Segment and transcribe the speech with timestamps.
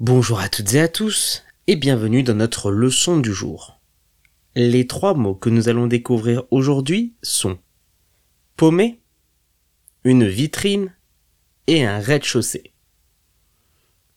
[0.00, 3.80] Bonjour à toutes et à tous et bienvenue dans notre leçon du jour.
[4.54, 7.58] Les trois mots que nous allons découvrir aujourd'hui sont
[8.54, 9.00] paumé,
[10.04, 10.94] une vitrine
[11.66, 12.72] et un rez-de-chaussée.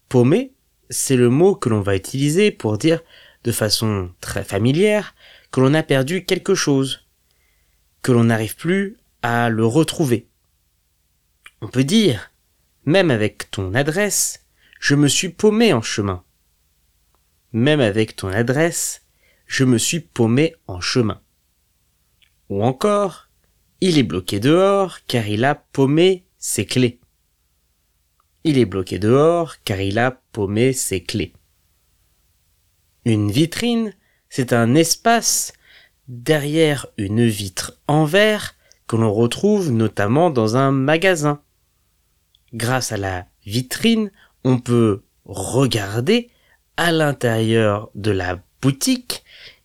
[0.07, 0.53] Paumé,
[0.91, 3.01] c'est le mot que l'on va utiliser pour dire
[3.43, 5.15] de façon très familière
[5.51, 7.07] que l'on a perdu quelque chose,
[8.03, 10.29] que l'on n'arrive plus à le retrouver.
[11.59, 12.29] On peut dire,
[12.85, 14.40] même avec ton adresse,
[14.81, 16.23] je me suis paumé en chemin.
[17.53, 19.03] Même avec ton adresse,
[19.45, 21.21] je me suis paumé en chemin.
[22.49, 23.29] Ou encore,
[23.79, 26.99] il est bloqué dehors car il a paumé ses clés.
[28.43, 31.33] Il est bloqué dehors car il a paumé ses clés.
[33.05, 33.93] Une vitrine,
[34.29, 35.53] c'est un espace
[36.07, 38.55] derrière une vitre en verre
[38.87, 41.43] que l'on retrouve notamment dans un magasin.
[42.55, 44.11] Grâce à la vitrine,
[44.43, 46.29] on peut regarder
[46.77, 49.23] à l'intérieur de la boutique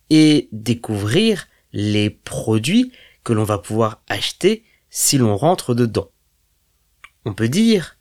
[0.09, 2.91] et découvrir les produits
[3.23, 6.09] que l'on va pouvoir acheter si l'on rentre dedans.
[7.25, 7.97] On peut dire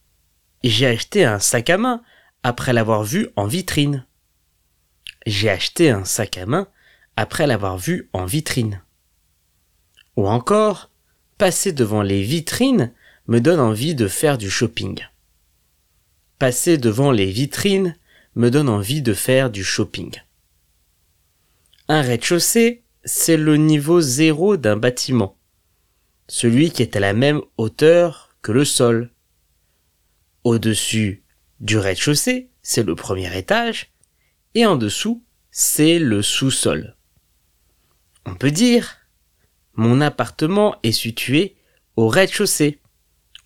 [0.63, 2.03] j'ai acheté un sac à main
[2.43, 4.07] après l'avoir vu en vitrine.
[5.27, 6.69] J'ai acheté un sac à main
[7.17, 8.83] après l'avoir vu en vitrine.
[10.17, 10.91] Ou encore,
[11.39, 12.93] passer devant les vitrines
[13.27, 15.01] me donne envie de faire du shopping.
[16.39, 17.97] Passer devant les vitrines
[18.35, 20.13] me donne envie de faire du shopping.
[21.89, 25.39] Un rez-de-chaussée, c'est le niveau zéro d'un bâtiment,
[26.29, 29.13] celui qui est à la même hauteur que le sol.
[30.45, 31.25] Au-dessus
[31.61, 33.93] du rez-de-chaussée, c'est le premier étage,
[34.55, 36.97] et en dessous, c'est le sous-sol.
[38.27, 38.99] On peut dire,
[39.73, 41.57] mon appartement est situé
[41.97, 42.79] au rez-de-chaussée.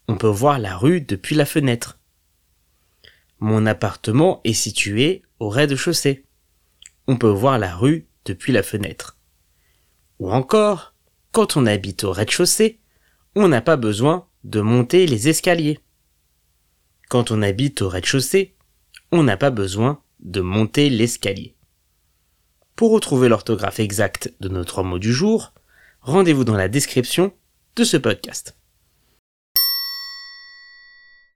[0.09, 2.00] On peut voir la rue depuis la fenêtre.
[3.41, 6.27] Mon appartement est situé au rez-de-chaussée.
[7.07, 9.17] On peut voir la rue depuis la fenêtre.
[10.19, 10.95] Ou encore,
[11.33, 12.81] quand on habite au rez-de-chaussée,
[13.35, 15.81] on n'a pas besoin de monter les escaliers.
[17.09, 18.55] Quand on habite au rez-de-chaussée,
[19.11, 21.57] on n'a pas besoin de monter l'escalier.
[22.77, 25.55] Pour retrouver l'orthographe exacte de nos trois mots du jour,
[26.03, 27.33] rendez-vous dans la description
[27.77, 28.60] de ce podcast.